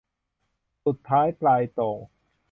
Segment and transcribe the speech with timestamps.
[0.85, 1.97] สุดท้ายปลายโต่ง